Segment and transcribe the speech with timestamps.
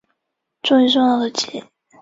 [0.63, 1.63] 终于松了口气